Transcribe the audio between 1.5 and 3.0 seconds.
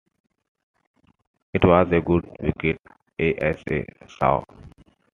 It was a good wicket,